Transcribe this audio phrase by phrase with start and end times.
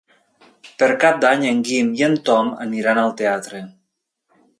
[0.77, 3.61] Per Cap d'Any en Guim i en Tom aniran al teatre.